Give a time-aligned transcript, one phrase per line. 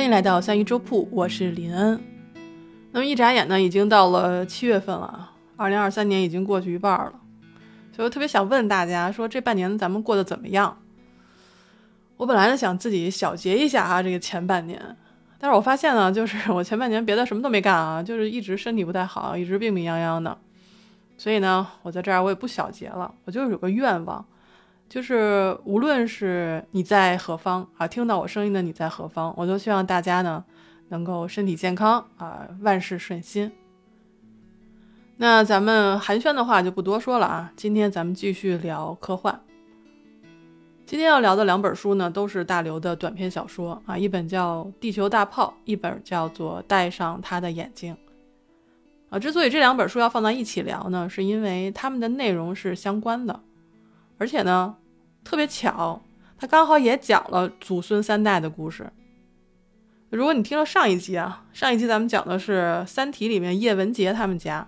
[0.00, 2.02] 欢迎来到三鱼粥铺，我是林恩。
[2.90, 7.12] 那么一眨眼呢，已经到了七月份了，二零二三年已经过去一半了，
[7.92, 10.78] 所以我特别想问大家，说这半年咱们过得怎么样？
[12.16, 14.80] 我本来呢想自己小结一下啊，这个前半年，
[15.38, 20.38] 但是我发现呢，就是 我前半年别的什么都没干啊，就是一直身体不太好，一直病病殃殃的，
[21.18, 24.24] 所以呢，我在这儿我也不小结了，我就是有个愿望。
[24.90, 30.44] 就是无论是你在何方啊，听到我声音的你在何方，我都希望大家呢
[30.88, 33.52] 能够身体健康啊，万事顺心。
[35.18, 39.40] 那咱们寒暄的话就不多说了啊，今天咱们继续聊科幻。
[40.84, 47.94] 今天要聊的两本书呢，都是大刘的短篇小说啊，一本叫《地球大炮》，一本叫做《戴上他的眼睛》
[49.14, 49.20] 啊。
[49.20, 53.40] 之所以这两本书要放在一起聊呢，是因为它们的内容是相关的，
[54.20, 54.76] 而且呢。
[55.22, 56.02] 特别巧，
[56.38, 58.90] 他刚好也讲了祖孙三代的故事。
[60.08, 64.66] 如果你听了上一集啊，上一集咱们讲的是《三体》里面叶文洁他们家，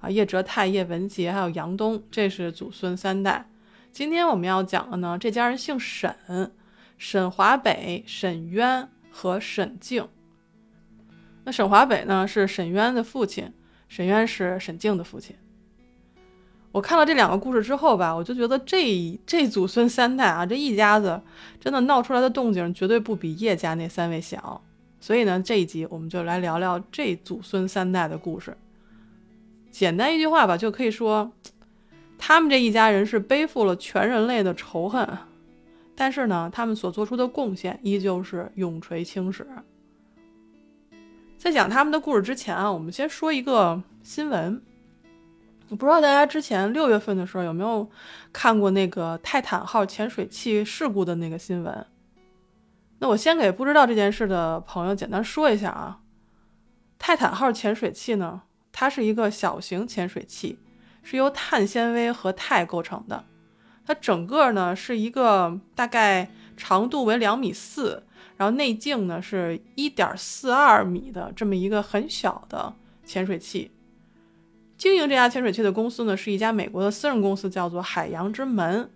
[0.00, 3.50] 啊，叶哲泰、叶文洁还有杨东，这是祖孙三代。
[3.90, 6.52] 今天我们要讲的呢，这家人姓沈，
[6.98, 10.06] 沈华北、沈渊和沈静。
[11.44, 13.50] 那沈华北呢是沈渊的父亲，
[13.88, 15.34] 沈渊是沈静的父亲。
[16.70, 21.20] 我看了这两个故事之后吧，我就觉得这这祖孙三代啊，这一家子
[21.58, 24.60] 真的闹出来的动静绝对不比叶家那三位小。
[25.00, 28.56] 所以呢，这一集我们就来聊聊这祖孙三代的故事。
[29.70, 31.32] 简单一句话吧，就可以说，
[32.18, 35.08] 他们这一家人是背负了全人类的仇恨，
[35.94, 39.46] 但是呢，他们所做出的贡献依旧是永垂青史。
[41.38, 44.60] 在讲他们的故事之前啊，我们先说一个新闻。
[45.70, 47.88] 我不知道大家之前六月份的时候有没有
[48.32, 51.86] 看过那个泰坦号潜水器事故的那个新闻？
[53.00, 56.00] 那我先给不知道这件事的朋友简单说一下啊。
[56.98, 60.58] 泰坦号潜水器呢，它是一个小型潜水器，
[61.02, 63.24] 是由碳纤维和钛构成的。
[63.86, 68.04] 它整个呢是一个大概长度为两米四，
[68.36, 73.70] 然后内径呢是一点四二米的这么一个很小的潜水器。
[74.78, 78.88] 经营这家潜水器的公司呢，是一家美国的私人公司，叫做海洋之门。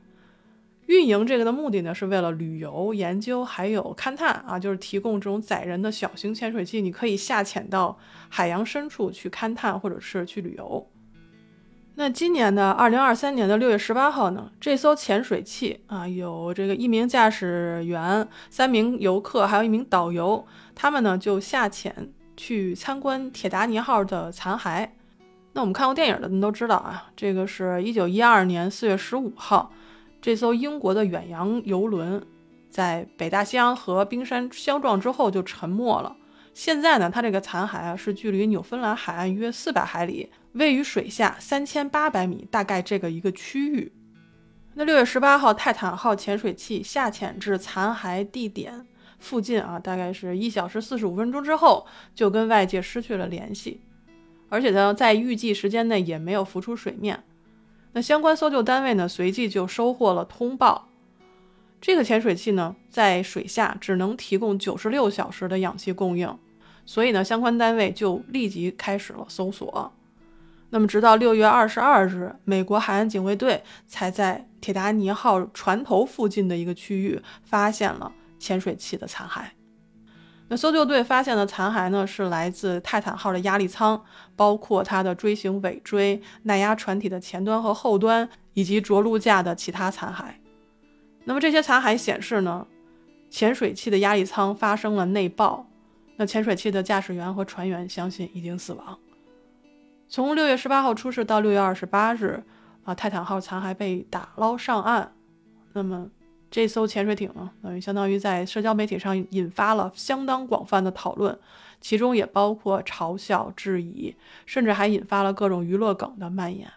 [0.87, 7.99] 运营这个的目的呢，是为了旅游、研究还有勘探啊，就是提供这种载人的小型潜水器，你可以下潜到
[8.29, 10.89] 海洋深处去勘探或者是去旅游。
[11.97, 24.89] 那今年的二零二三年的六月十八号呢，这艘潜水器啊，有这个一名驾驶员、三名游客，还有一名导游，他们呢就下潜去参观铁达尼号的残骸。
[25.55, 29.71] 那我们看过电影的，人都知道啊，这个是一九一二年四月十五号，
[30.21, 32.25] 这艘英国的远洋游轮
[32.71, 36.17] 在北大西洋和冰山相撞之后就沉没了。
[36.55, 43.93] 现在呢，它这个残骸啊是距离纽芬兰海岸约四百海里，位于水下三千八百米，大概这个一个区域。
[44.75, 48.87] 那六月十八号，泰坦号潜水器下潜至残骸地点
[49.19, 53.83] 附近啊，大概是一小时四十五分钟之后，就跟外界失去了联系。
[54.53, 57.25] 而且呢，在预计时间内也没有浮出水面。
[57.95, 60.89] 那相关搜救单位呢，随即就收获了通报。
[61.81, 66.39] 这个潜水器呢，在水下只能提供九十六小时的氧气供应，
[66.85, 69.91] 所以呢，相关单位就立即开始了搜索。
[70.69, 79.47] 那么，直到六月二十二日，美国海岸警卫队才在铁达尼号船头附近的一个区域发现了潜水器的残骸。
[80.53, 84.05] 那搜救队发现的残骸呢，是来自泰坦号的压力舱，
[84.37, 90.25] 包括它的锥形尾椎、耐压船体的前端和后端，以及着陆架的其他残骸。
[91.25, 92.67] 那么这些残骸显示呢，
[93.31, 95.67] 潜水器的压力舱发生了内爆。
[96.17, 98.99] 那潜水器的驾驶员和船员相信已经死亡。
[100.07, 102.45] 从六月十八号出事到六月二十八日，
[102.85, 105.15] 啊，泰坦号残骸被打捞上岸。
[105.73, 106.11] 那么。
[106.53, 111.37] 这艘潜水艇呢，等于相当于在社交媒体上引发了相当广泛的讨论，
[111.81, 114.15] 其中也包括嘲笑、质疑，
[114.45, 116.71] 甚至还引发了各种娱乐梗的蔓延。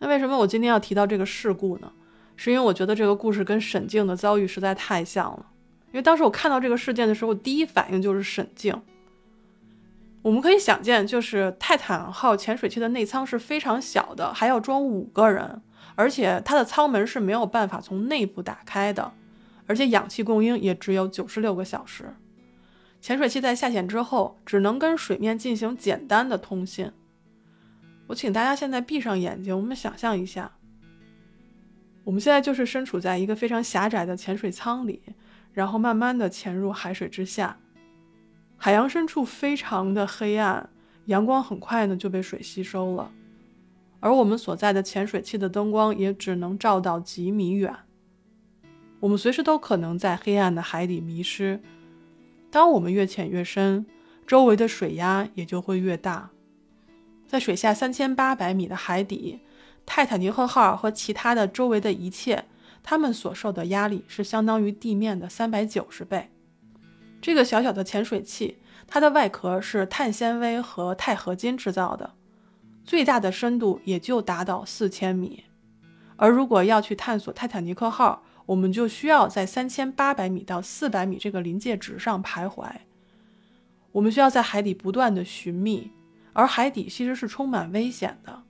[0.00, 1.90] 那为什么我今天要提到这个事故呢？
[2.36, 5.46] 是因为我觉得这个故事跟沈静的遭遇实在太像了。
[5.88, 8.78] 因为当时我看到这个事件的时候，第一反应就是沈静。
[10.20, 15.62] 我们可以想见，就是泰坦号潜水器的内舱是非常小的，还要装五个人。
[15.94, 19.12] 而且它的舱门是没有办法从内部打开的，
[19.66, 22.14] 而且氧气供应也只有九十六个小时。
[23.00, 26.92] 潜水器在下潜之后，只能跟水面进行简单的通信。
[28.08, 30.52] 我请大家现在闭上眼睛，我们想象一下，
[32.04, 35.02] 我们现在就是身处在一个非常狭窄的潜水舱里，
[35.52, 37.56] 然后慢慢的潜入海水之下。
[38.56, 40.68] 海洋深处非常的黑暗，
[41.06, 43.10] 阳光很快呢就被水吸收了，
[44.00, 47.74] 而我们所在的潜水器的灯光也只能照到几米远。
[48.98, 51.60] 我们随时都可能在黑暗的海底迷失。
[52.50, 53.86] 当我们越潜越深，
[54.26, 56.30] 周围的水压也就会越大。
[57.26, 59.40] 在水下三千八百米的海底，
[59.86, 62.46] 泰坦尼克号和其他的周围的一切，
[62.82, 66.30] 它们所受的压力是相当于地面的三百九十倍。
[67.22, 72.14] 这个小小的潜水器，它的外壳是碳纤维和钛合金制造的，
[72.84, 75.44] 最大的深度也就达到四千米。
[76.16, 82.68] 而如果要去探索泰坦尼克号，我们就需要在三千八百米到四百米这个临界值上徘徊。
[83.92, 85.90] 我们需要在海底不断的寻觅，
[86.32, 88.42] 而海底其实是充满危险的，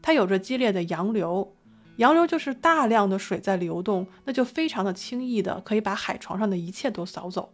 [0.00, 1.54] 它有着激烈的洋流，
[1.96, 7.52] 洋流就是大量的水在流动，那就非常的轻易的可以把海床上的一切都扫走。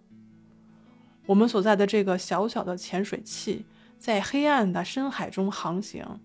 [1.27, 3.67] 我们所在的这个小小的潜水器，
[3.99, 6.21] 在黑暗的深海中航行，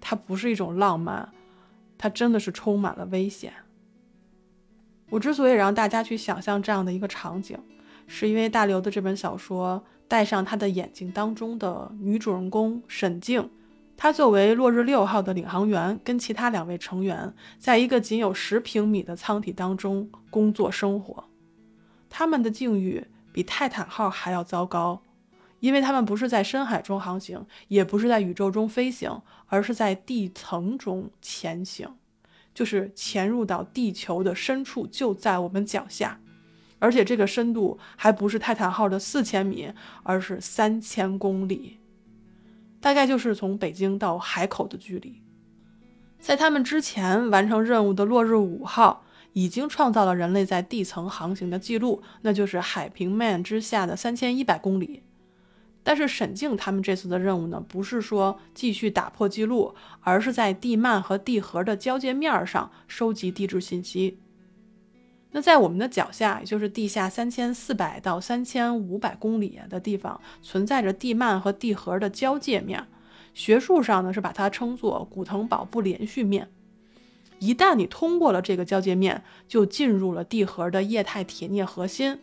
[0.00, 1.28] 它不是一种浪漫，
[1.98, 3.52] 它真的是充满了危险。
[5.10, 7.58] 我之所以让大家去想象这样的一个场景，
[8.06, 13.50] 是因为大刘的这本小说《戴上他的眼睛》当中的女主人公沈静，
[13.96, 21.24] 她作为落日六号的领航员，跟其他两位成员，在一个仅有十平米的舱体当中工作生活，
[22.08, 23.04] 他们的境遇。
[23.32, 25.02] 比泰坦号还要糟糕，
[25.64, 31.96] 因为他们不是在深海中航行，也不是在宇宙中飞行，而是在地层中前行，
[32.52, 36.20] 就是潜入到地球的深处，就在我们脚下，
[36.80, 39.72] 而且这个深度还不是泰坦号的四千米，
[40.02, 41.78] 而是三千公里，
[42.78, 45.22] 大概就是从北京到海口的距离。
[46.20, 49.02] 在他们之前完成任务的落日五号。
[49.36, 55.02] 已经创造了人类在地层航行的记录，那就是海平面之下的三千一百公里。
[55.84, 64.18] 但是沈静他们这次的任务呢，不是说继续打破记录，而是在地幔和地核的交界面上收集地质信息。
[65.32, 72.86] 那在我们的脚下，也就是地下三千四百到三千五百公里的地方，存在着地幔和地核的交界面，
[73.34, 76.48] 学术上呢是把它称作古腾堡不连续面。
[77.40, 82.20] 一旦你通过了这个交界面，就进入了地核的液态铁镍核心，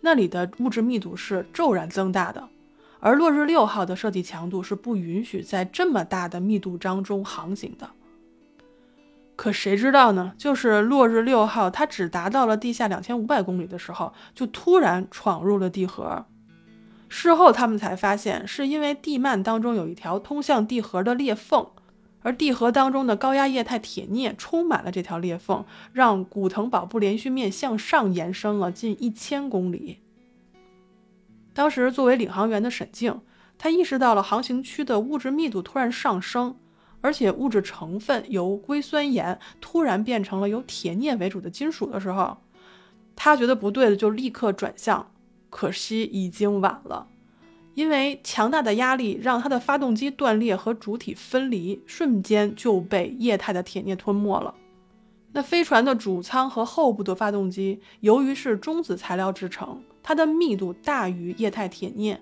[0.00, 2.48] 那里的物质密度是骤然增大的。
[3.06, 7.90] 而落日六号的设计强度是不允许在这么大的密度当中航行的。
[9.36, 10.32] 可谁知道呢？
[10.36, 16.26] 就是落日六号，它只达到了地下两千五百公里的时候，就突然闯入了地核。
[17.08, 21.64] 事后他们才发现，是因为地幔当中有一条通向地核的裂缝。
[22.22, 30.00] 而地核当中的高压液态铁镍充满了这条裂缝，让古腾堡不连续面向上延伸了近一千公里。
[31.56, 33.18] 当时作为领航员的沈静，
[33.56, 36.54] 他意识到了航行区的物质密度突然上升，
[37.00, 42.36] 而且物质成分由硅酸盐突然变成了由铁镍为主的金属的时候，
[43.16, 45.10] 他觉得不对的，就立刻转向，
[45.48, 47.08] 可惜已经晚了。
[47.72, 54.54] 因为强大的压力让它的发动机断裂和主体分离，瞬间就被液态的铁镍吞没了。
[55.32, 62.20] 那飞船的主舱和后部的发动机，由于是中子材料制成，它的密度大于液态铁镍，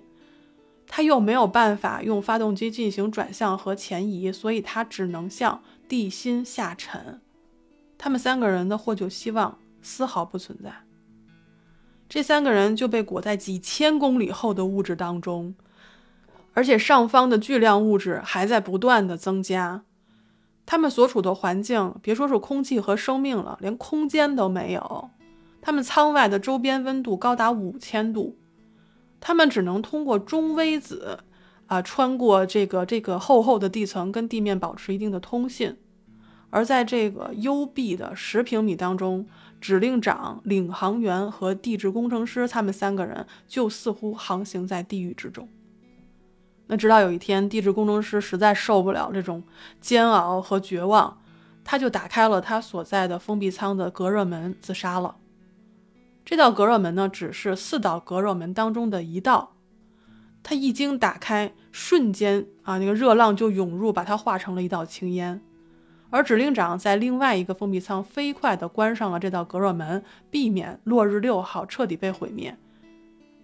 [0.87, 7.21] 它又没有办法用发动机进行转向和前移，所以它只能向地心下沉。
[7.95, 10.73] 他们三个人的获救希望丝毫不存在。
[12.09, 15.53] 这三个人就被裹在几千公里后的物质当中，
[16.55, 19.83] 而且上方的巨量物质还在不断的增加。
[20.65, 25.11] 他们所处的环境，别说是空气和生命了，连空间都没有。
[25.65, 28.37] 他们舱外的周边温度高达五千度，
[29.19, 31.21] 他们只能通过中微子
[31.65, 35.75] 啊，穿过这个这个厚厚的地层，跟地面保持一定的通信。
[36.51, 39.25] 而在这个幽闭的十平米当中，
[39.59, 45.49] 指令长、领航员和地质工程师，他们三个人就似乎航行在地狱之中。
[46.67, 49.41] 那直到有一天，地质工程师实在受不了这种
[49.81, 51.19] 煎熬和绝望，
[51.63, 55.15] 他就打开了他所在的封闭舱的隔热门，自杀了。
[56.25, 59.55] 这道隔热门呢，只是四道隔热门当中的一道，
[60.41, 65.39] 它一经打开，瞬间啊，那个热浪就涌入，把它化成了一道青烟。
[66.09, 72.57] 而指令长在另外一个封闭舱飞快地关上了这道隔热门，避免落日六号彻底被毁灭。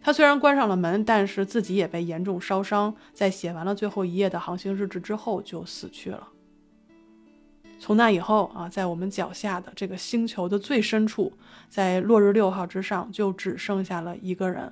[0.01, 6.29] 他虽然关上了门，但是自己也被严重烧伤，在写完了最后一页的航行日志之后就死去了。
[7.81, 11.33] 从那以后啊，在我们脚下的这个星球的最深处，
[11.67, 14.71] 在落日六号之上，就只剩下了一个人，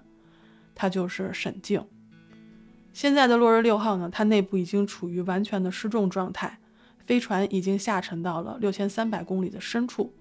[0.75, 1.84] 他就是沈静。
[2.94, 6.60] 现在的落日六号呢，它内部已经处于完全的失重状态，
[7.08, 10.13] 飞船已经下沉到了六千三百公里的深处，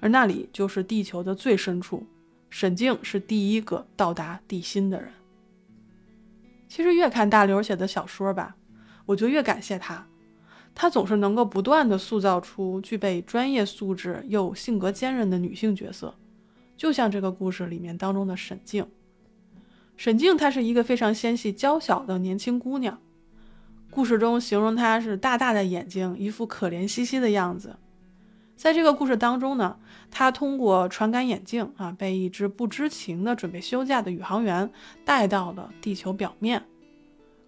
[0.00, 2.04] 而那里就是地球的最深处。
[2.50, 5.12] 沈静是第一个到达地心的人。
[6.66, 8.56] 其实越看大刘写的小说吧，
[9.04, 10.04] 我就越感谢他。
[10.78, 16.14] 她总是能够不断的塑造出具备专业素质又性格坚韧的女性角色，
[16.76, 18.86] 就像这个故事里面当中的沈静。
[19.96, 23.00] 沈静她是一个非常纤细娇小的年轻姑娘，
[23.90, 27.76] 故事中形容她是大大的眼睛，一副可怜兮兮的样子。
[28.54, 29.78] 在这个故事当中呢，
[30.10, 34.70] 她通过传感眼镜啊，被一只不知情的准备休假的宇航员
[35.06, 36.62] 带到了地球表面。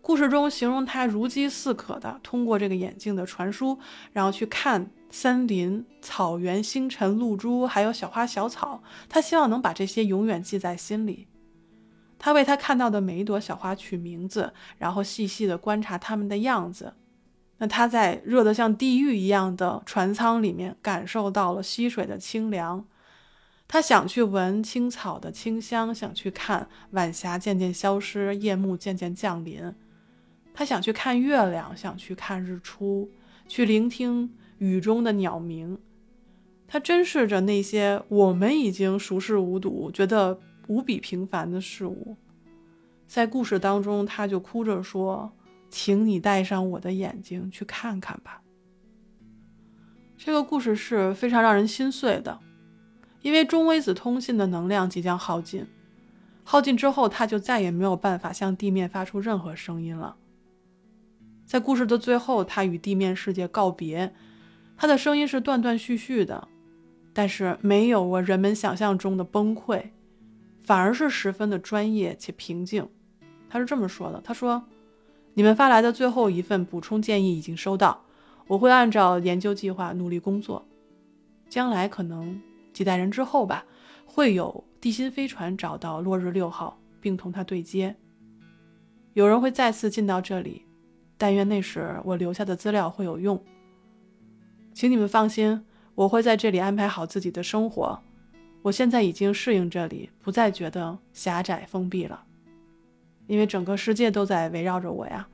[0.09, 3.79] 故事中形容他如饥似渴的通过这个眼镜的传输，
[4.15, 8.83] 然后去看森林、草原、星辰、露珠，还有小花小草。
[9.07, 11.29] 他希望能把这些永远记在心里。
[12.19, 16.95] 他为他看到的每一朵小花取名字，然后细细的观察它们的样子。
[17.59, 22.87] 那他在热得像地狱一样的船舱里面，感受到了溪水的清凉。
[23.69, 29.75] 他想去闻青草的清香，想去看晚霞渐渐消失，夜幕渐渐降临。
[30.59, 33.09] 他想去看月亮，想去看日出，
[33.47, 35.79] 去聆听雨中的鸟鸣。
[36.67, 42.17] 他珍视着那些我们已经熟视无睹、觉得无比平凡的事物。
[43.07, 45.31] 在故事当中，他就哭着说
[45.71, 48.43] ：“请你带上我的眼睛去看看吧。”
[50.19, 52.41] 这个故事是非常让人心碎的，
[53.23, 55.65] 因为中微子通信的能量即将耗尽，
[56.43, 60.17] 耗尽之后，他就再也没有办法向地面发出任何声音了。
[61.49, 64.15] 在故事的最后，他与地面世界告别，
[64.77, 66.47] 他的声音是断断续续的，
[67.15, 69.83] 但是没有我人们想象中的崩溃，
[70.63, 72.87] 反而是十分的专业且平静。
[73.49, 74.63] 他是这么说的：“他说，
[75.33, 78.05] 你们发来的最后一份补充建议已经收到，
[78.47, 80.69] 我会按照研究计划努力工作。
[81.49, 82.39] 将来可能
[82.75, 83.65] 几代人之后吧，
[84.05, 87.97] 会有地心飞船找到落日六号，并同它对接，
[89.15, 90.67] 有人会再次进到这里。”
[91.19, 93.43] 但愿那时我留下的资料会有用。
[94.73, 98.01] 请你们放心，我会在这里安排好自己的生活。
[98.63, 102.25] 我现在已经适应这里，不再觉得狭窄封闭了，
[103.27, 105.29] 因为整个世界都在围绕着我呀。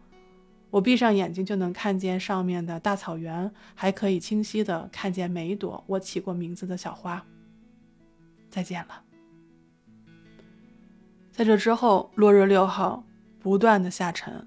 [0.71, 7.25] 我闭上眼睛就能看见上面的大草原，还可以清晰的看见每一朵我起过名字的小花。
[8.51, 9.03] 再见了。
[11.33, 13.05] 在这之后，落日六号
[13.41, 14.47] 不断的下沉。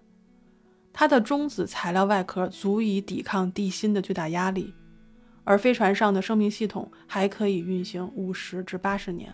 [0.99, 4.73] 它的中子材料外壳足以抵抗地心的巨大压力，
[5.43, 9.31] 而飞船上的生命系统还可以运行五十至八十年。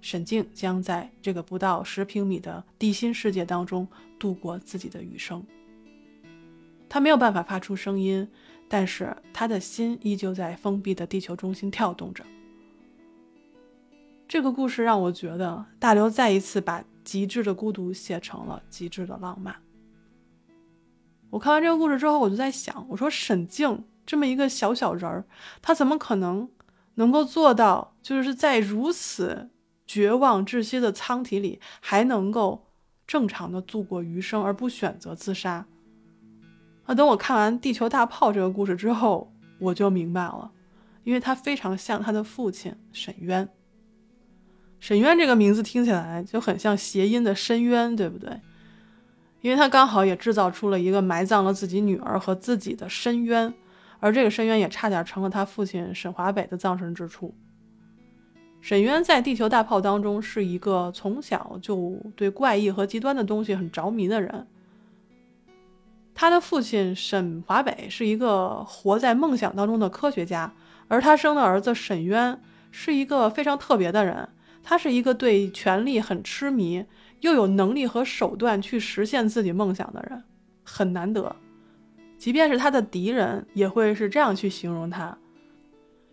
[0.00, 3.86] 沈静将在这个不到十平米的地心世界当中
[4.18, 5.44] 度过自己的余生。
[6.88, 8.26] 他没有办法发出声音，
[8.66, 12.24] 但是他的心依旧在封闭的地球中心跳动着。
[14.26, 19.54] 这个故事让我觉得大刘再一次把极致的孤独写成了极致的浪漫。
[21.30, 25.24] 我看完这个故事之后，我就在想，我说沈静这么一个小小人儿，
[25.62, 26.48] 他怎么可能
[26.96, 29.48] 能够做到，就是在如此
[29.86, 32.66] 绝望窒息的舱体里，还能够
[33.06, 35.66] 正常的度过余生，而不选择自杀？
[36.84, 40.50] 啊，等我看完《地球大炮》这个故事之后，我就明白了，
[41.04, 43.48] 因为他非常像他的父亲沈渊。
[44.80, 48.40] 沈渊这个名字听起来就很像谐音的深渊，对不对？
[49.42, 53.52] 因为他刚好也制造出了一个埋葬了自己女儿和自己的深渊，
[53.98, 57.34] 而这个深渊也差点成了他父亲沈华北的葬身之处。
[58.60, 64.46] 沈渊在《地球大炮》当中是一个从小就对怪异和极端的东西很着迷的人。
[66.14, 70.52] 他的父亲沈华北是一个活在梦想当中的科学家，
[70.88, 72.38] 而他生的儿子沈渊
[72.70, 74.28] 是一个非常特别的人，
[74.62, 76.84] 他是一个对权力很痴迷。
[77.20, 80.22] 又有能力和手段去实现自己梦想的人，
[80.62, 81.36] 很难得。
[82.18, 85.16] 即便是他的敌人，也会是这样去形容他：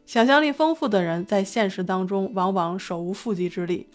[0.06, 3.88] 想象力丰富的人，在现实当中往往手无缚鸡之力；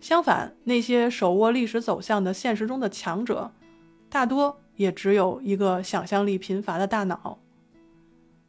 [0.00, 3.52] 相反，那些手握历史走向的现实中的强者，
[4.08, 7.38] 大多也只有一个想象力贫乏的大脑。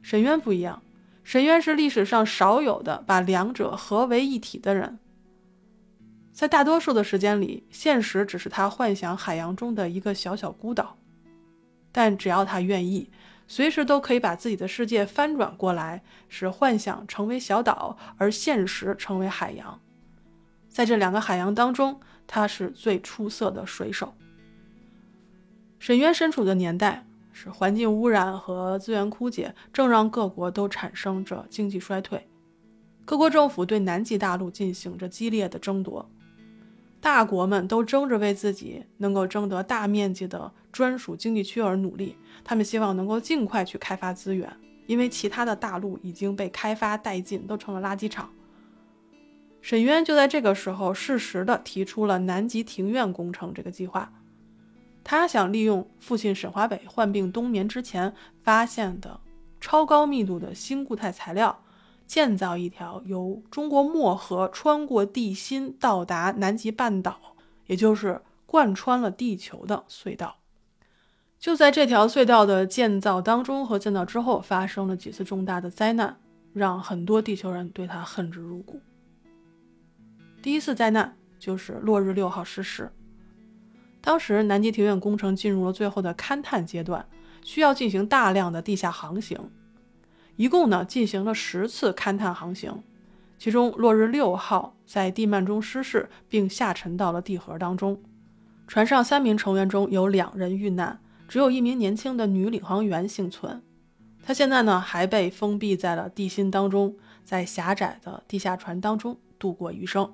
[0.01, 0.82] 沈渊不一样，
[1.24, 4.98] 沈渊是历史上少有的把两者合为一体的人。
[6.38, 10.96] 在大多数的时间里，现实只是他幻想海洋中的一个小小孤岛，
[11.91, 13.10] 但只要他愿意，
[13.48, 19.82] 随时都可以把自己的世界翻转过来，使幻想成为小岛，而现实成为海洋。
[20.70, 24.13] 在这两个海洋当中，他是最出色的水手。
[25.79, 32.29] 沈渊身处的年代是环境污染和资源枯竭，正让各国都产生着经济衰退。
[33.06, 36.08] 各国政府对南极大陆进行着激烈的争夺，
[37.08, 42.18] 大国们都争着为自己能够争得大面积的专属经济区而努力。
[42.44, 44.52] 他们希望能够尽快去开发资源，
[44.88, 48.30] 因为其他的大陆已经被开发殆尽，都成了垃圾场。
[49.62, 54.12] 沈渊就在这个时候适时的提出了南极庭院工程这个计划。
[55.02, 59.18] 他想利用父亲沈华北患病冬眠之前发现的
[59.62, 61.58] 超高密度的新固态材料。
[62.08, 67.36] 建造一条由中国漠河穿过地心到达南极半岛，
[67.66, 70.38] 也就是贯穿了地球的隧道。
[71.38, 76.18] 就在这条隧道的建造当中和建造之后，发生了几次重大的灾难，
[76.54, 78.80] 让很多地球人对他恨之入骨。
[80.42, 82.92] 第一次灾难就是落日六号失事。
[84.00, 87.06] 当时南极庭院工程进入了最后的勘探阶段，
[87.44, 89.38] 需要进行大量的地下航行。
[90.38, 92.82] 一共呢进行了十次勘探航行，
[93.38, 98.01] 其中落日六号在地幔中失事，并下沉到了地核当中。
[98.67, 103.62] 船上三名成员中有两人遇难，只有一名年轻的女领航员幸存。
[104.22, 110.13] 她现在呢还被封闭在了地心当中，在狭窄的地下船当中度过余生。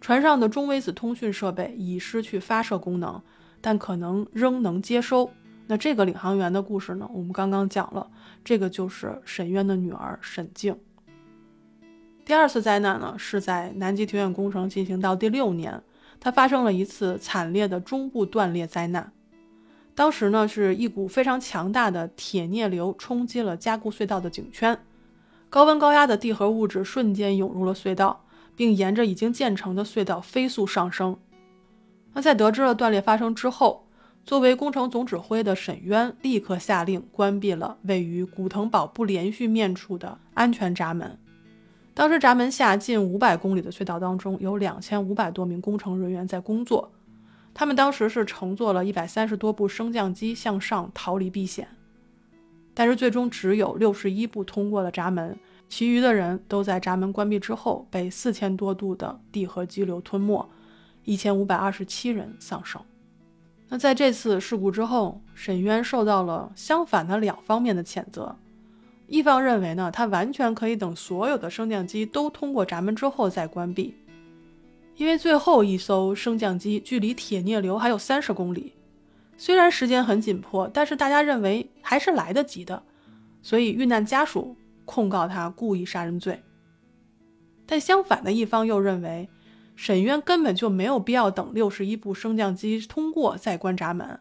[0.00, 3.22] 船上的中微子通讯设备已失去发射功能，
[3.60, 5.30] 但可能仍能接收。
[5.66, 7.08] 那这个领航员的故事呢？
[7.12, 8.10] 我们刚刚讲了，
[8.44, 10.76] 这个就是沈渊的女儿沈静。
[12.24, 15.82] 第二次灾难呢，是在南极庭院工程进行到第六年，
[16.20, 19.12] 它发生了一次惨烈的中部断裂灾难。
[19.94, 24.78] 当时呢，是一股非常强大的铁镍流冲击了加固隧道的井圈，
[25.48, 28.24] 高温高压的地核物质瞬间涌入了隧道，
[28.56, 31.16] 并沿着已经建成的隧道飞速上升。
[32.12, 33.83] 那在得知了断裂发生之后，
[34.26, 41.18] 作为工程总指挥的沈渊立刻下令关闭了位于古腾堡不连续面处的安全闸门。
[41.92, 46.90] 当时闸门下近五百公里的隧道当中，有两千五百多名工程人员在工作。
[47.52, 51.68] 他们当时是乘坐了一百三十多部升降机向上逃离避险，
[52.72, 60.48] 但是最终只有六十一部通过了闸门，其余的人都在闸门关闭之后被四千多度的地核激流吞没，
[61.04, 62.80] 一千五百二十七人丧生。
[63.74, 68.36] 那在这次事故之后，沈渊受到了相反的两方面的谴责。
[69.08, 73.92] 一方认为呢，他完全可以等所有的升降机都通过闸门之后再关闭，
[74.94, 78.74] 因为最后一艘升降机距离铁镍流还有三十公里，
[79.36, 82.80] 虽然时间很紧迫，但是大家认为还是来得及的，
[83.42, 86.40] 所以遇难家属控告他故意杀人罪。
[87.66, 89.28] 但相反的一方又认为。
[89.76, 94.20] 沈渊根本就没有必要等六十一部升降机通过再关闸门，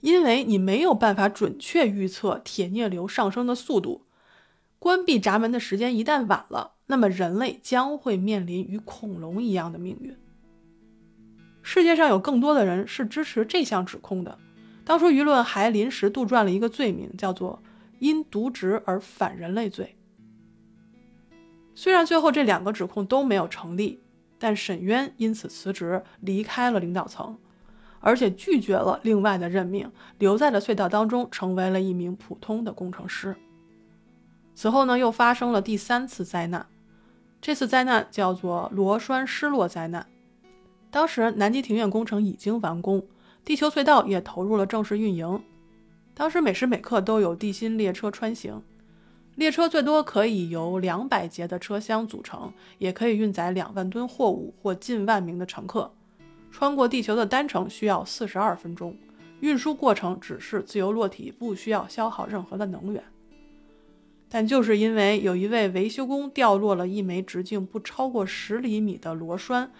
[0.00, 4.02] 因为你没有办法准确预测铁镍流上升的速度。
[4.78, 10.16] 关闭闸门的时间一旦晚了，那么人类将会面临与恐龙一样的命运。
[11.62, 14.38] 世界上有更多的人是支持这项指控的。
[14.84, 17.60] 当初舆论还临时杜撰了一个罪名，叫做
[17.98, 19.96] “因渎职而反人类罪”。
[21.74, 23.98] 虽然最后这两个指控都没有成立。
[24.38, 27.36] 但沈渊因此辞职，离开了领导层，
[28.00, 33.34] 而且拒绝了另外的任命，留在了隧道当中，成为了一名普通的工程师。
[34.54, 36.66] 此后呢，又发生了第三次灾难，
[37.40, 40.06] 这次灾难叫做螺栓失落灾难。
[40.90, 43.06] 当时南极庭院工程已经完工，
[43.44, 45.42] 地球隧道也投入了正式运营，
[46.14, 48.62] 当时每时每刻都有地心列车穿行。
[49.36, 55.92] 列车最多可以由两百节的车厢组成，也可以运载两万吨货物或近万名的乘客。
[56.50, 58.96] 穿过地球的单程需要四十二分钟，
[59.40, 63.04] 运输过程只是自由落体，不需要消耗任何的能源。
[64.30, 69.70] 但就是因为有一位维修工掉落了一枚直径不超过十厘米的螺栓，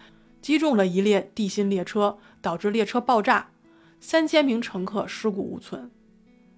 [0.43, 3.49] 击中了一列地心列车，导致列车爆炸，
[4.01, 5.91] 三千名乘客尸骨无存。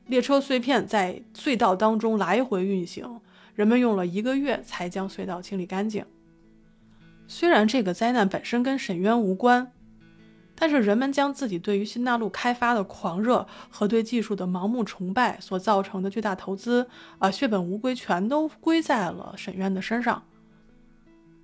[0.08, 3.20] 列车碎片在隧道当中来回运行，
[3.54, 6.04] 人们用了一个月才将隧道清理干净。
[7.26, 9.70] 虽然这个灾难本身跟沈渊无关，
[10.54, 20.22] 但是人们将自己对于新大陆开发的狂热和对技术的盲目崇拜所造成的巨大投资啊，血本无归，全都归在了沈渊的身上。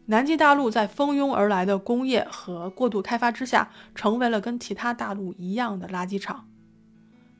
[0.06, 6.48] 南极大陆在蜂拥而来的工业和过度开发之下，成为了跟其他大陆一样的垃圾场。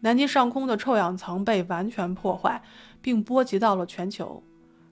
[0.05, 2.63] 南极上空的臭氧层被完全破坏，
[3.01, 4.43] 并波及到了全球，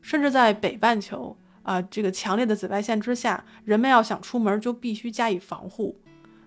[0.01, 5.95] 甚至在北半球啊，这个强烈的紫外线之下，人们要想出门就必须加以防护。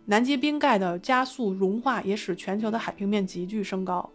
[0.05, 4.09] 南极冰盖的加速融化也使全球的海平面急剧升高。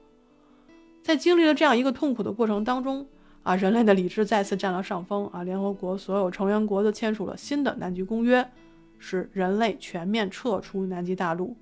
[1.00, 3.06] 在经历了这样一个痛苦的过程当中，
[3.44, 5.44] 啊，人类的理智再次占了上风啊！
[5.44, 8.44] 联合国所有成员国都签署了新的南极公约，
[8.98, 11.56] 使人类全面撤出南极大陆，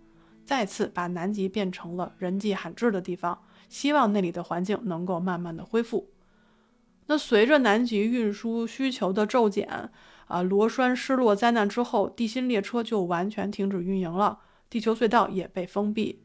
[0.48, 6.08] 再次把南极变成了人迹罕至的地方，希望那里的环境能够慢慢的恢复。
[7.04, 9.90] 那随着南极运输需求的骤减，
[10.26, 14.38] 啊，螺栓失落灾难之后，地心列车就完全停止运营了，
[14.70, 16.22] 地球隧道也被封闭，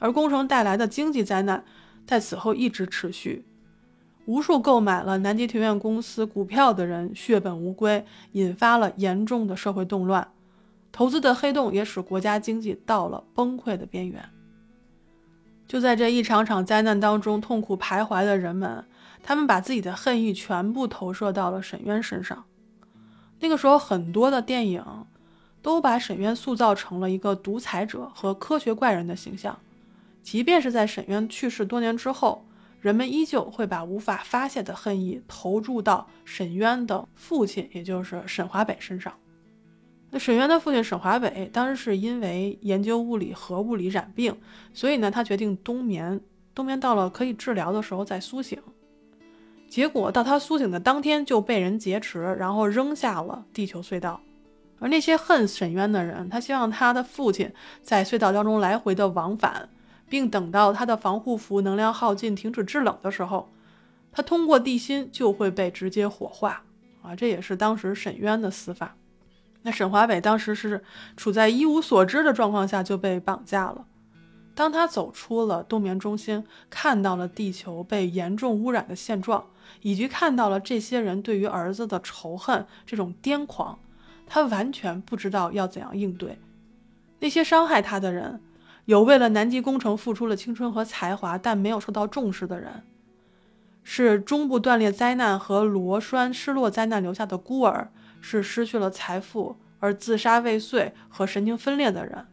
[0.00, 1.64] 而工程带来的经济灾难
[2.04, 3.46] 在此后一直持续。
[4.26, 10.32] 无数购买了南极庭院公司股票的人血本无归，引发了严重的社会动乱。
[10.92, 14.22] 投资的黑洞也使国家经济到了崩溃的边缘。
[15.66, 18.84] 就在这一场场灾难当中，痛苦徘徊的人们，
[19.22, 22.44] 他们把自己的恨意全部投射到了沈渊身上。
[23.40, 24.84] 那个时候，很多的电影
[25.62, 29.58] 都把沈渊塑造成了一个独裁者和科学怪人的形象，
[30.22, 32.44] 即便是在沈渊去世多年之后。
[32.82, 39.12] 人们依旧会把无法发泄的恨意投注到沈渊的父亲，也就是沈华北身上。
[40.14, 44.36] 那沈渊的父亲沈华北当时是因为研究物理核物理染病，
[44.74, 46.20] 所以呢，他决定冬眠。
[46.54, 48.62] 冬眠到了可以治疗的时候再苏醒。
[49.68, 54.20] 结果到他苏醒的当天就被人劫持，然后扔下了地球隧道。
[54.78, 57.50] 而那些恨沈渊的人，他希望他的父亲
[57.82, 59.68] 在隧道当中来回的往返。
[60.08, 63.48] 并等到他的防护服能量耗尽、停止制冷的时候，
[64.12, 66.62] 他通过地心就会被直接火化
[67.00, 67.16] 啊！
[67.16, 68.94] 这也是当时沈渊的死法。
[69.62, 70.82] 那沈华北当时是
[71.16, 73.86] 处在一无所知的状况下就被绑架了。
[74.54, 79.46] 当他走出了冬眠中心，看到了地球被严重污染的现状，
[79.80, 83.78] 以及看到了这些人对于儿子的仇恨这种癫狂，
[84.26, 86.38] 他完全不知道要怎样应对
[87.20, 88.40] 那些伤害他的人。
[88.86, 92.82] 有为了南极工程付出了青春和才华，但没有受到重视的人，
[93.84, 102.28] 是中部断裂灾难和螺栓失落灾难留下的孤儿，是失去了财富而自杀未遂和神经分裂的人。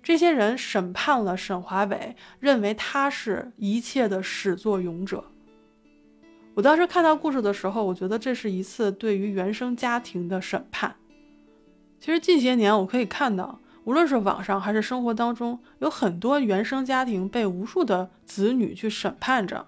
[0.00, 5.24] 这些人审判了沈华伟，认为他是一切的始作俑者。
[6.54, 10.94] 我当时看到故事的时候，我觉得这是一次对于原生家庭的审判。
[11.98, 13.60] 其实近些年我可以看到。
[13.84, 19.66] 无论是网上还是生活当中，有很多原生家庭被无数的子女去审判着。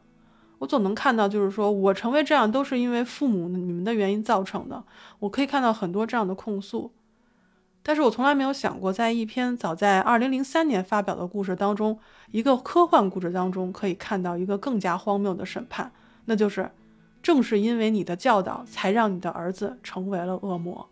[0.58, 4.82] 我总能看到，就是说我成为这样都是因为父母你们的原因造成的。
[5.18, 6.92] 我可以看到很多这样的控诉，
[7.82, 11.98] 但是我从来没有想过，在一篇早在二零零三年发表的故事当中，
[12.30, 15.92] 一个科幻故事当中，可以看到一个更加荒谬的审判，
[16.24, 16.70] 那就是
[17.22, 20.88] 正是因为你的教导，才让你的儿子成为了恶魔，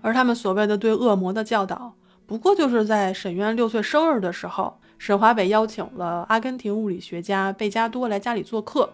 [0.00, 1.94] 而他们所谓的对恶魔的教导。
[2.26, 8.92] 不过就是在沈渊六岁生日的时候，沈华北邀请了阿根廷物理学家贝加多来家里做客，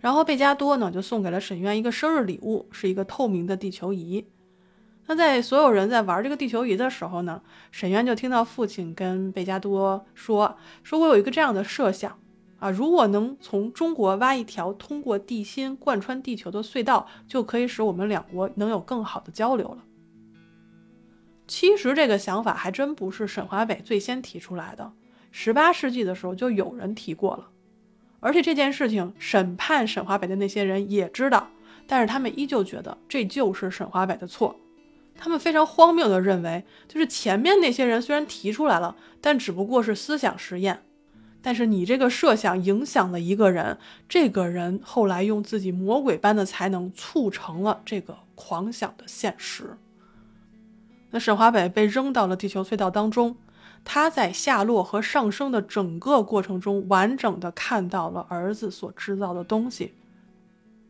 [0.00, 4.26] 然后贝加多呢就送给了沈渊一个生日礼物，是一个透明的地球仪。
[5.06, 12.18] 那在所有人在玩这个地球仪的时候呢，沈渊就听到父亲跟贝加多说：“说我有一个这样的设想
[12.58, 19.84] 啊，如果能从中国挖一条通过地心贯穿地球的隧道，就可以使我们两国能有更好的交流了。”
[21.48, 24.92] 其实这个想法还真不是沈华北最先提出来的，
[25.32, 27.48] 十八世纪的时候就有人提过了，
[28.20, 31.48] 而且这件事情审判沈华北的那些人也知道，
[31.88, 34.54] 但是他们依旧觉得这就是沈华北的错，
[35.16, 40.82] 他们非常荒谬的认为，就是前面那些人虽然提出来了，但只不过是思想实验，
[41.40, 49.78] 但是你这个设想影响了一个人，这个人后来用自己魔鬼般的才能促成了这个狂想的现实。
[51.10, 53.36] 那沈华北被扔到了地球隧道当中，
[53.84, 59.94] 他在下落和上升的整个过程中，完整的看到了儿子所制造的东西。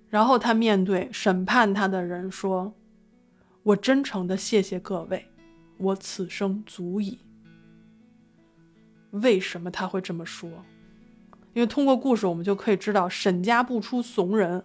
[0.09, 2.75] 然后他面对审判他的人说
[3.65, 5.27] ：“我真诚的谢谢各位，
[5.79, 7.19] 我此生足矣。”
[9.13, 10.49] 为什么他会这么说？
[11.55, 14.65] 因为通过故事，我们就可以知道沈家不出怂人。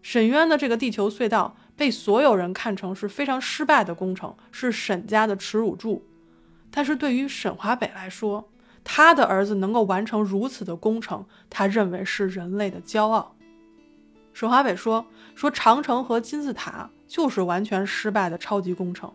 [0.00, 1.56] 沈渊的这个地球隧道。
[1.74, 6.04] 被所有人看成是非常失败的工程，是沈家的耻辱柱。
[6.72, 8.48] 但是对于沈华北来说，
[8.82, 13.36] 他的儿子能够完成如此的工程，他认为是人类的骄傲。
[14.32, 15.06] 沈华北说
[15.36, 19.12] ：“说长城和金字塔就是完全失败的超级工程，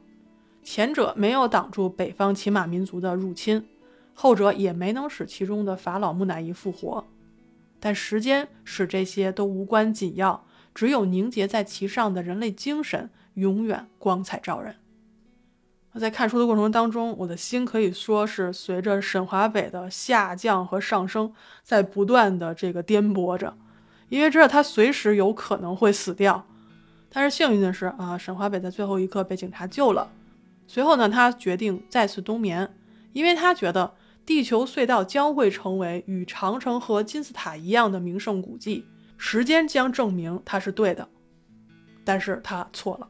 [0.64, 3.68] 前者没有挡住北方骑马民族的入侵，
[4.14, 7.04] 后者也没能使其中的法老木乃伊复活。
[7.80, 14.76] 但时间使这些都无关紧要，只有凝结在其上的人类精神永远光彩照人。
[15.98, 21.34] 在看书的过程当中，我的心可以说是随着沈华北的下降和上升，
[21.64, 23.58] 在不断的这个颠簸着，
[24.10, 26.46] 因为知道他随时有可能会死掉。
[27.10, 30.10] 但是幸运的是啊，沈华北在最后一刻被警察救了。
[30.68, 32.70] 随后呢，他决定再次冬眠，
[33.14, 33.94] 因为他觉得
[34.26, 38.86] 地球隧道将会成为与长城和金字塔一样的名胜古迹，
[39.18, 41.08] 时间将证明他是对的。
[42.04, 43.08] 但是他错了。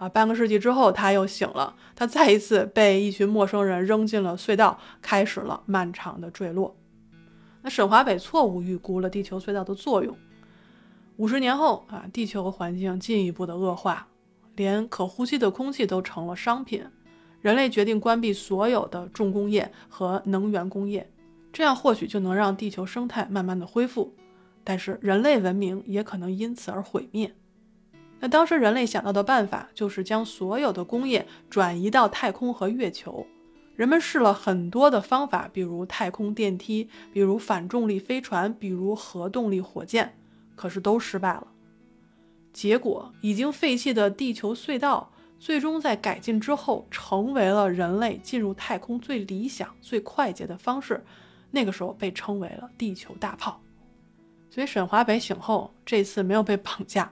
[0.00, 1.76] 啊，半个世纪之后，他又醒了。
[1.94, 6.74] 他再一次被一群陌生人扔进了隧道，开始了漫长的坠落。
[7.60, 10.16] 那沈华北错误预估了地球隧道的作用。
[11.18, 14.08] 五十年后啊，地球环境进一步的恶化，
[14.56, 16.82] 连可呼吸的空气都成了商品。
[17.42, 21.10] 人类决定关闭所有的重工业和能源工业，
[21.52, 24.14] 这样或许就能让地球生态慢慢的恢复。
[24.64, 27.34] 但是人类文明也可能因此而毁灭。
[28.20, 33.26] 那当时人类想到的办法就是将所有的工业转移到太空和月球。
[33.74, 40.18] 人们试了很多的方法，比如太空电梯，比如反重力飞船，比如核动力火箭，
[40.54, 41.46] 可是都失败了。
[42.52, 51.02] 结果，已经废弃的地球隧道最终在改进之后，成为了人类进入太空最理想、最快捷的方式。
[51.50, 53.62] 那个时候被称为了地球大炮。
[54.50, 57.10] 所以沈华北醒后，这次没有被绑架。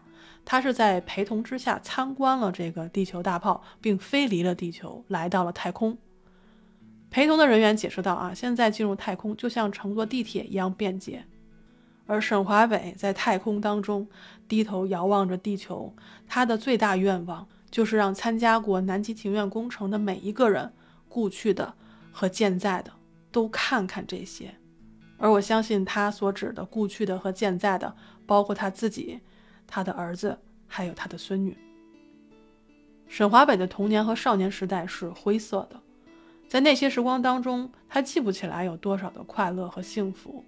[0.51, 5.99] 他是在陪同之下参观了这个地球大炮，并飞离了地球，来到了太空。
[7.11, 11.27] 陪同的人员解释道：“啊，现在进入太空就像乘坐地铁一样便捷。”
[12.09, 14.09] 而沈华北在太空当中
[14.49, 15.95] 低头遥望着地球，
[16.27, 20.73] 他的最大愿望就是让参加过南极庭院工程的每一个人，
[21.11, 21.75] 故去的
[22.11, 22.91] 和健在的，
[23.31, 24.55] 都看看这些。
[25.19, 29.21] 而我相信他所指的故去的和健在的，包括他自己。
[29.69, 31.57] 他的儿子还有他的孙女。
[33.07, 35.81] 沈华北的童年和少年时代是灰色的，
[36.49, 40.45] 在那些时光当中，他记不起来有多少的快乐和幸福。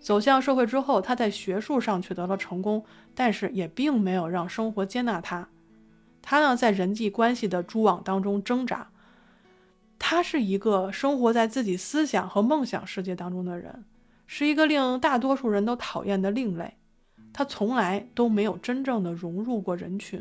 [0.00, 5.48] 走向社会之后，他在学术上取得了成功，但是也并没有让生活接纳他。
[6.22, 8.88] 他呢，在人际关系的蛛网当中挣扎。
[9.98, 13.84] 他是一个生活在自己思想和梦想世界当中的人，
[14.26, 16.76] 是一个令大多数人都讨厌的另类。
[17.38, 20.18] 他从来都没有真正的融入过人群，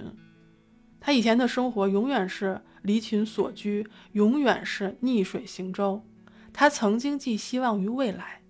[0.99, 6.03] 他以前的生活永远是离群所居，永远是逆水行舟。
[6.51, 8.41] 他曾经寄希望于未来，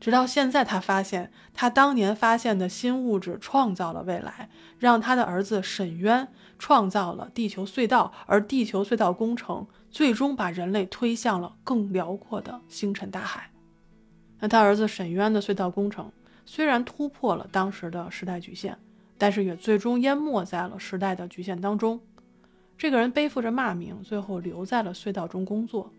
[0.00, 6.26] 直到现在，他发现他当年发现的新物质创造了未来，让他的儿子沈渊
[6.58, 13.52] 创造了地球隧道，而地球隧道工程最终把人类推向了更辽阔的星辰大海。
[14.40, 16.10] 那他儿子沈渊的隧道工程。
[16.46, 18.78] 虽然突破了当时的时代局限，
[19.18, 22.00] 但是也最终淹没在了时代的局限当中。
[22.78, 25.92] 这个人背负着骂名，最后留在了隧道中工作，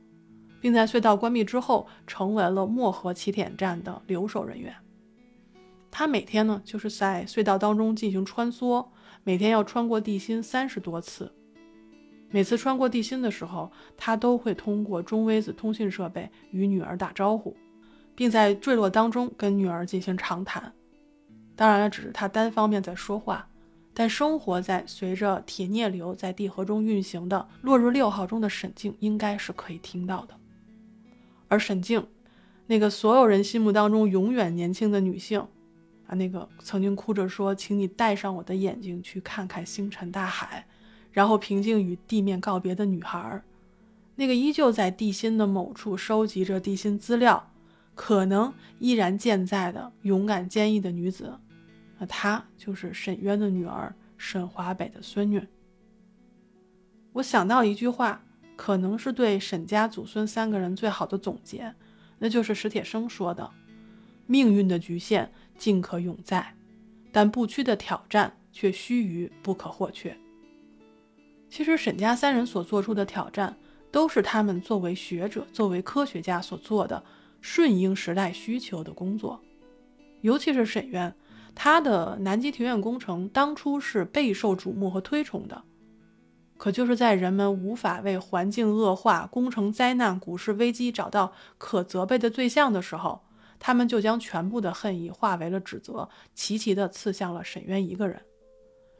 [0.62, 4.74] 并在隧道关闭之后成为了漠河起点站的留守人员。
[5.92, 8.88] 他每天呢就是在隧道当中进行穿梭，
[9.24, 11.34] 每天要穿过地心三十多次。
[12.30, 17.56] 每次穿过地心的时候，他都会通过中微子通信设备与女儿打招呼。
[18.18, 20.74] 并在坠落当中跟女儿进行长谈，
[21.56, 23.48] 当然了，只是他单方面在说话。
[23.94, 30.34] 但生活在随着铁镍流在地核中运行的落日六号中的沈静，应该是可以听到的。
[31.48, 32.08] 而沈静，
[32.66, 35.40] 那个所有人心目当中永远年轻的女性，
[36.08, 40.66] 啊，那个曾经哭着说：“请你带上我的眼睛去看看星辰大海，
[41.12, 43.44] 然后平静与地面告别的女孩，
[44.16, 47.52] 那个依旧在地心的某处收集着地心资料。”
[47.98, 51.34] 可能依然健在的勇敢坚毅的女子，
[51.98, 55.46] 那她就是沈渊的女儿沈华北的孙女。
[57.14, 58.24] 我想到一句话，
[58.56, 61.74] 可能是对沈家祖孙三个人最好的总结，
[62.20, 63.50] 那就是史铁生说的
[64.28, 66.56] ：“命运的局限尽可永在，
[67.12, 70.16] 但不屈的挑战却须臾不可或缺。”
[71.50, 73.58] 其实沈家三人所做出的挑战，
[73.92, 77.04] 都是他们作为学者、作为科学家所做的。
[77.42, 79.42] 顺应时代需求的工作，
[80.22, 81.16] 尤其是沈渊，
[81.56, 85.64] 他的南极庭院工程当初是备受瞩目和推崇的。
[86.58, 93.22] 可就是在人们无法为环境恶化、工程灾难、股市危机找到可责备的对象的时候，
[93.60, 98.20] 他们就将全部的恨意化为了指责，齐齐地刺向了沈渊一个人。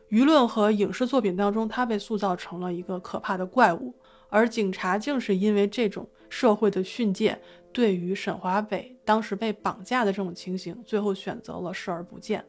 [0.10, 3.96] 舆论和影视作品当中，他被塑造成了一个可怕的怪物。
[4.30, 7.40] 而警察竟是因为这种社会的训诫，
[7.72, 12.44] 对于沈华北当时被绑架的这种情形，最后选择了视而不见，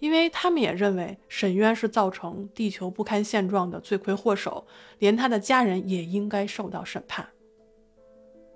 [0.00, 4.66] 因为他们也认为沈渊是造成地球不堪现状的罪魁祸首，
[4.98, 7.26] 连他的家人也应该受到审判。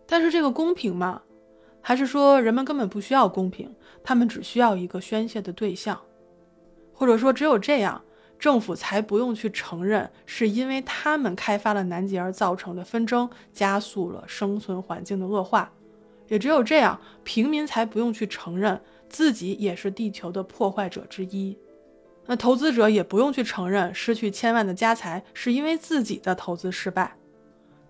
[0.06, 1.22] 但是这个公平吗？
[1.80, 6.00] 还是说人们根本不需要公平，他们只需要一个宣泄的对象，
[6.92, 8.02] 或者说只有这样，
[8.38, 15.72] 政府才不用去承认是因为他们开发了南极而造成的纷争，加速了生存环境的恶化，
[16.28, 21.56] 也只有这样，平民才不用去承认自己也是地球的破坏者之一，
[22.26, 27.16] 那投资者也不用去承认失去千万的家财是因为自己的投资失败。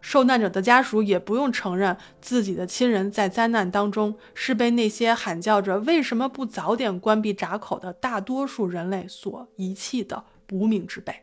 [0.02, 11.14] 受难者的家属也不用承认自己的亲人在灾难当中是被那些喊叫着“为什么不早点关闭闸口”的大多数人类所遗弃的无名之辈。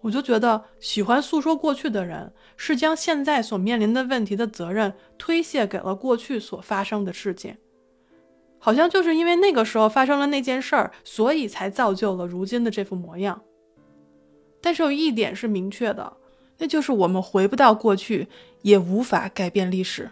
[0.00, 7.58] 我就觉得，喜欢诉说过去的人，是将现在所面临的问题的责任推卸给了过去所发生的事件，
[8.58, 13.42] 好像就是因为那个时候发生了那件事儿，所以才造就了如今的这副模样。
[14.60, 16.16] 但是有一点是明确的。
[16.60, 18.26] 那就是我们回不到过去，
[18.62, 20.10] 也无法改变历史。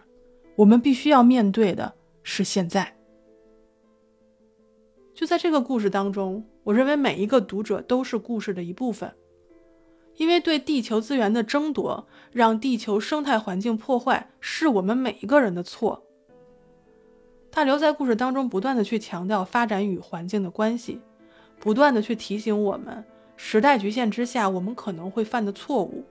[0.55, 2.97] 我们必须要面对的是现在。
[5.13, 9.15] 就在这个故事当中，我认为每一个读者都是故事的一部分，
[10.17, 16.03] 因为对地球资源的争夺，让地球生态环境破坏，是我们每一个人的错。
[17.53, 21.01] 大刘在故事当中不断的去强调发展与环境的关系，
[21.61, 23.05] 不断的去提醒我们，
[23.37, 26.05] 时代局限之下，我们可能会犯的错误。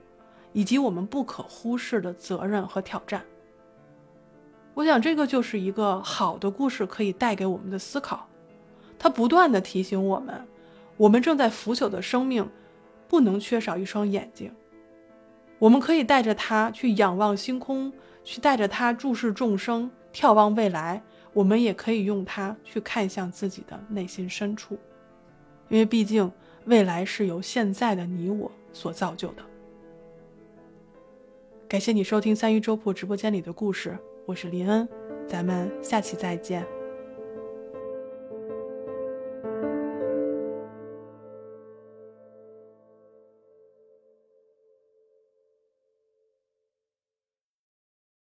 [0.54, 3.22] 以及我们不可忽视的责任和挑战。
[4.72, 8.26] 我想，这个就是一个好的故事可以带给我们的思考。
[8.98, 10.46] 它不断的提醒我们，
[10.96, 12.48] 我们正在腐朽的生命
[13.08, 14.52] 不能缺少一双眼睛。
[15.58, 17.92] 我们可以带着它去仰望星空，
[18.24, 21.02] 去带着它注视众生，眺望未来。
[21.32, 24.78] 我们也可以用它去看向自己的内心深处，
[25.68, 26.32] 因为毕竟
[26.64, 29.42] 未来是由现在的你我所造就的。
[31.68, 34.88] 感谢你收听三一粥铺直播间里的故事，我是林恩，
[35.26, 36.75] 咱们下期再见。